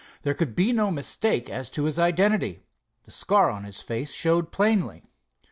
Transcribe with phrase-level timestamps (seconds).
[0.23, 2.63] There could be no mistake as to his identity.
[3.03, 5.11] The scar on his face showed plainly.